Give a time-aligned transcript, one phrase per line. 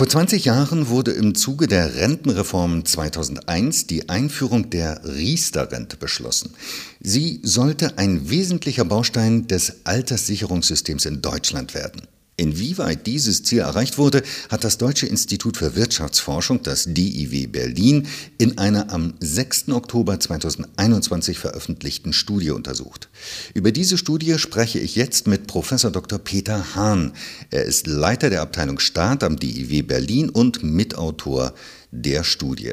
[0.00, 6.54] Vor 20 Jahren wurde im Zuge der Rentenreform 2001 die Einführung der Riester-Rente beschlossen.
[7.00, 12.08] Sie sollte ein wesentlicher Baustein des Alterssicherungssystems in Deutschland werden.
[12.40, 18.56] Inwieweit dieses Ziel erreicht wurde, hat das Deutsche Institut für Wirtschaftsforschung, das DIW Berlin, in
[18.56, 19.68] einer am 6.
[19.68, 23.10] Oktober 2021 veröffentlichten Studie untersucht.
[23.52, 26.18] Über diese Studie spreche ich jetzt mit Professor Dr.
[26.18, 27.12] Peter Hahn.
[27.50, 31.52] Er ist Leiter der Abteilung Staat am DIW Berlin und Mitautor
[31.90, 32.72] der Studie.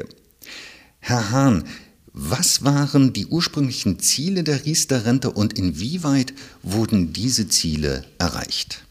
[0.98, 1.64] Herr Hahn,
[2.14, 8.87] was waren die ursprünglichen Ziele der Riester-Rente und inwieweit wurden diese Ziele erreicht?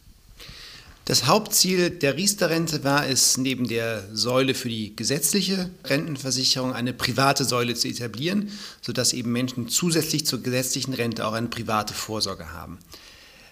[1.07, 7.45] Das Hauptziel der Riester-Rente war es, neben der Säule für die gesetzliche Rentenversicherung eine private
[7.45, 12.77] Säule zu etablieren, sodass eben Menschen zusätzlich zur gesetzlichen Rente auch eine private Vorsorge haben.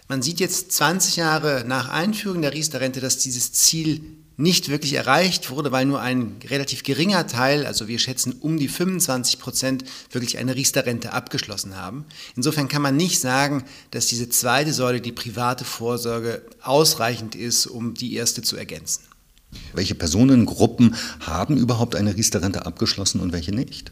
[0.08, 4.02] Man sieht jetzt 20 Jahre nach Einführung der Riester-Rente, dass dieses Ziel
[4.36, 8.68] nicht wirklich erreicht wurde, weil nur ein relativ geringer Teil, also wir schätzen um die
[8.68, 12.04] 25 Prozent, wirklich eine Riester-Rente abgeschlossen haben.
[12.36, 17.94] Insofern kann man nicht sagen, dass diese zweite Säule, die private Vorsorge, ausreichend ist, um
[17.94, 19.04] die erste zu ergänzen.
[19.72, 23.90] Welche Personengruppen haben überhaupt eine Riester-Rente abgeschlossen und welche nicht?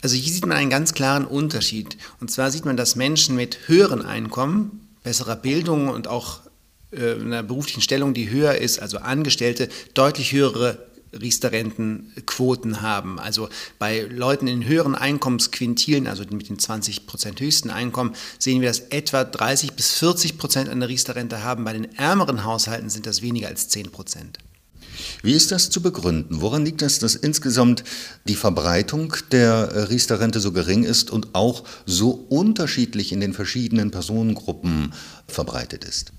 [0.00, 1.96] Also hier sieht man einen ganz klaren Unterschied.
[2.20, 6.40] Und zwar sieht man, dass Menschen mit höheren Einkommen, besserer Bildung und auch
[6.90, 13.20] äh, einer beruflichen Stellung, die höher ist, also Angestellte, deutlich höhere Riester-Rentenquoten haben.
[13.20, 18.68] Also bei Leuten in höheren Einkommensquintilen, also mit den 20 Prozent höchsten Einkommen, sehen wir,
[18.68, 21.64] dass etwa 30 bis 40 Prozent eine Riester-Rente haben.
[21.64, 24.38] Bei den ärmeren Haushalten sind das weniger als 10 Prozent.
[25.24, 26.42] Wie ist das zu begründen?
[26.42, 27.82] Woran liegt das, dass insgesamt
[28.28, 34.92] die Verbreitung der Riester-Rente so gering ist und auch so unterschiedlich in den verschiedenen Personengruppen
[35.26, 36.12] verbreitet ist?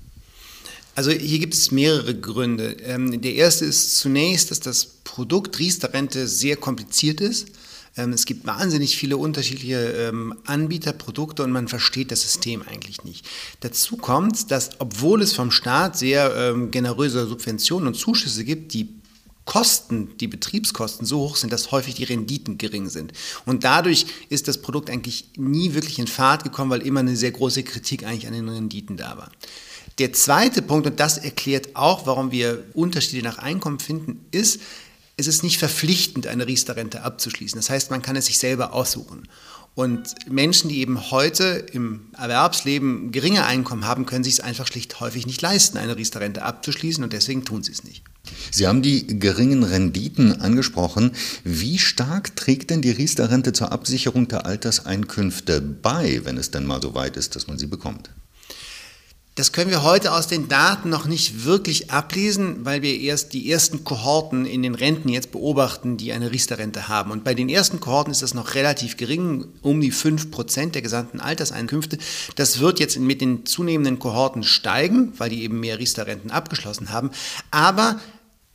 [0.96, 2.78] Also hier gibt es mehrere Gründe.
[2.84, 7.50] Ähm, der erste ist zunächst, dass das Produkt Riester-Rente sehr kompliziert ist.
[7.98, 13.04] Ähm, es gibt wahnsinnig viele unterschiedliche ähm, Anbieter, Produkte und man versteht das System eigentlich
[13.04, 13.24] nicht.
[13.60, 18.95] Dazu kommt, dass obwohl es vom Staat sehr generöse Subventionen und Zuschüsse gibt, die
[19.46, 23.14] Kosten, die Betriebskosten so hoch sind, dass häufig die Renditen gering sind.
[23.46, 27.32] Und dadurch ist das Produkt eigentlich nie wirklich in Fahrt gekommen, weil immer eine sehr
[27.32, 29.32] große Kritik eigentlich an den Renditen da war.
[30.00, 34.60] Der zweite Punkt, und das erklärt auch, warum wir Unterschiede nach Einkommen finden, ist,
[35.16, 37.58] es ist nicht verpflichtend, eine Riester-Rente abzuschließen.
[37.58, 39.30] Das heißt, man kann es sich selber aussuchen.
[39.76, 45.00] Und Menschen, die eben heute im Erwerbsleben geringe Einkommen haben, können sich es einfach schlicht
[45.00, 48.04] häufig nicht leisten, eine Riester-Rente abzuschließen und deswegen tun sie es nicht.
[48.52, 51.12] Sie haben die geringen Renditen angesprochen.
[51.44, 56.82] Wie stark trägt denn die Riester-Rente zur Absicherung der Alterseinkünfte bei, wenn es denn mal
[56.82, 58.10] so weit ist, dass man sie bekommt?
[59.36, 63.52] Das können wir heute aus den Daten noch nicht wirklich ablesen, weil wir erst die
[63.52, 67.12] ersten Kohorten in den Renten jetzt beobachten, die eine Riester-Rente haben.
[67.12, 71.20] Und bei den ersten Kohorten ist das noch relativ gering, um die 5% der gesamten
[71.20, 71.98] Alterseinkünfte.
[72.36, 77.12] Das wird jetzt mit den zunehmenden Kohorten steigen, weil die eben mehr Riester-Renten abgeschlossen haben.
[77.52, 78.00] Aber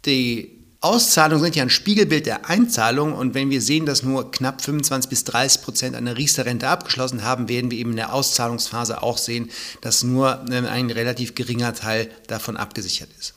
[0.06, 4.62] die Auszahlungen sind ja ein Spiegelbild der Einzahlung und wenn wir sehen, dass nur knapp
[4.62, 9.18] 25 bis 30 Prozent einer Riester-Rente abgeschlossen haben, werden wir eben in der Auszahlungsphase auch
[9.18, 9.50] sehen,
[9.82, 13.34] dass nur ähm, ein relativ geringer Teil davon abgesichert ist.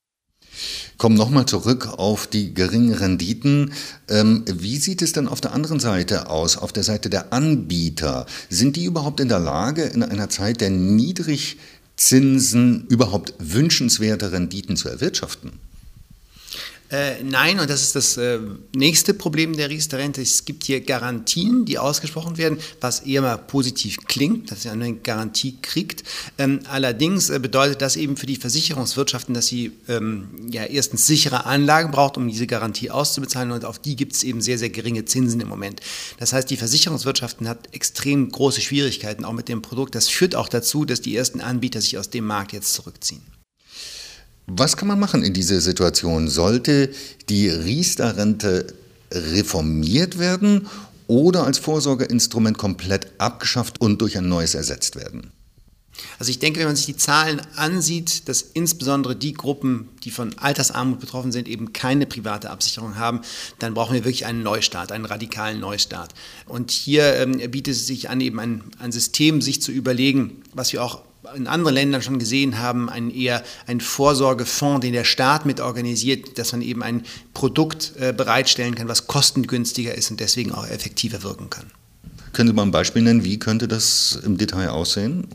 [0.97, 3.74] Kommen nochmal zurück auf die geringen Renditen.
[4.07, 8.25] Ähm, wie sieht es denn auf der anderen Seite aus, auf der Seite der Anbieter?
[8.50, 14.88] Sind die überhaupt in der Lage, in einer Zeit der Niedrigzinsen überhaupt wünschenswerte Renditen zu
[14.88, 15.59] erwirtschaften?
[16.93, 18.37] Äh, nein, und das ist das äh,
[18.75, 20.21] nächste Problem der Riester-Rente.
[20.21, 24.93] Es gibt hier Garantien, die ausgesprochen werden, was eher mal positiv klingt, dass man eine
[24.97, 26.03] Garantie kriegt.
[26.37, 31.47] Ähm, allerdings äh, bedeutet das eben für die Versicherungswirtschaften, dass sie ähm, ja erstens sichere
[31.47, 35.03] Anlagen braucht, um diese Garantie auszubezahlen und auf die gibt es eben sehr, sehr geringe
[35.05, 35.81] Zinsen im Moment.
[36.19, 39.95] Das heißt, die Versicherungswirtschaften hat extrem große Schwierigkeiten auch mit dem Produkt.
[39.95, 43.23] Das führt auch dazu, dass die ersten Anbieter sich aus dem Markt jetzt zurückziehen.
[44.47, 46.27] Was kann man machen in dieser Situation?
[46.27, 46.89] Sollte
[47.29, 48.68] die Riester-Rente
[49.12, 50.68] reformiert werden
[51.07, 55.31] oder als Vorsorgeinstrument komplett abgeschafft und durch ein neues ersetzt werden?
[56.18, 60.38] Also ich denke, wenn man sich die Zahlen ansieht, dass insbesondere die Gruppen, die von
[60.39, 63.21] Altersarmut betroffen sind, eben keine private Absicherung haben,
[63.59, 66.13] dann brauchen wir wirklich einen Neustart, einen radikalen Neustart.
[66.47, 70.73] Und hier ähm, bietet es sich an, eben ein, ein System sich zu überlegen, was
[70.73, 71.03] wir auch
[71.35, 76.38] in anderen Ländern schon gesehen haben, ein eher ein Vorsorgefonds, den der Staat mit organisiert,
[76.38, 77.03] dass man eben ein
[77.33, 81.65] Produkt äh, bereitstellen kann, was kostengünstiger ist und deswegen auch effektiver wirken kann.
[82.33, 85.27] Können Sie mal ein Beispiel nennen, wie könnte das im Detail aussehen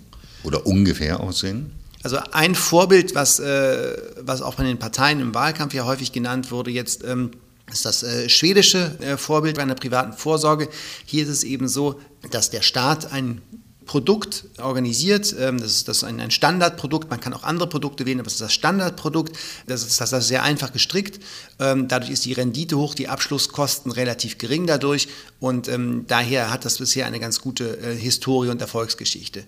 [0.42, 1.70] oder ungefähr aussehen?
[2.02, 6.50] Also ein Vorbild, was, äh, was auch von den Parteien im Wahlkampf ja häufig genannt
[6.50, 7.30] wurde, jetzt ähm,
[7.70, 10.68] ist das äh, schwedische äh, Vorbild bei einer privaten Vorsorge.
[11.04, 12.00] Hier ist es eben so,
[12.30, 13.42] dass der Staat ein
[13.88, 15.34] Produkt organisiert.
[15.36, 17.10] Ähm, das ist, das ist ein, Standardprodukt.
[17.10, 19.36] Man kann auch andere Produkte wählen, aber es ist das Standardprodukt.
[19.66, 21.18] Das ist, das ist sehr einfach gestrickt.
[21.58, 25.08] Ähm, dadurch ist die Rendite hoch, die Abschlusskosten relativ gering dadurch.
[25.40, 29.42] Und ähm, daher hat das bisher eine ganz gute äh, Historie und Erfolgsgeschichte.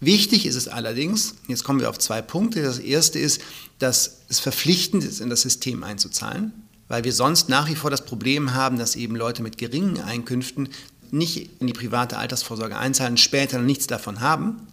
[0.00, 2.62] Wichtig ist es allerdings, jetzt kommen wir auf zwei Punkte.
[2.62, 3.40] Das erste ist,
[3.78, 6.52] dass es verpflichtend ist, in das System einzuzahlen
[6.88, 10.70] weil wir sonst nach wie vor das Problem haben, dass eben Leute mit geringen Einkünften
[11.12, 14.66] nicht in die private Altersvorsorge einzahlen, später nichts davon haben.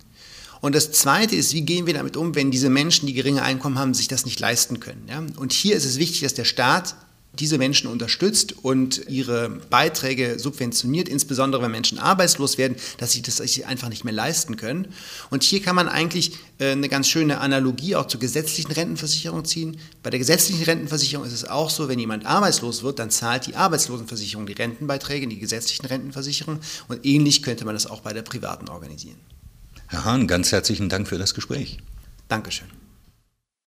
[0.61, 3.77] Und das Zweite ist, wie gehen wir damit um, wenn diese Menschen, die geringe Einkommen
[3.77, 5.03] haben, sich das nicht leisten können.
[5.07, 5.23] Ja?
[5.37, 6.95] Und hier ist es wichtig, dass der Staat
[7.39, 13.41] diese Menschen unterstützt und ihre Beiträge subventioniert, insbesondere wenn Menschen arbeitslos werden, dass sie das
[13.63, 14.87] einfach nicht mehr leisten können.
[15.29, 19.77] Und hier kann man eigentlich äh, eine ganz schöne Analogie auch zur gesetzlichen Rentenversicherung ziehen.
[20.03, 23.55] Bei der gesetzlichen Rentenversicherung ist es auch so, wenn jemand arbeitslos wird, dann zahlt die
[23.55, 28.21] Arbeitslosenversicherung die Rentenbeiträge in die gesetzlichen Rentenversicherungen und ähnlich könnte man das auch bei der
[28.21, 29.17] privaten organisieren.
[29.87, 31.77] Herr Hahn, ganz herzlichen Dank für das Gespräch.
[32.27, 32.84] Dankeschön.